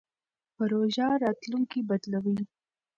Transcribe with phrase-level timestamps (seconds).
[0.55, 2.43] پروژه راتلونکی بدلوي.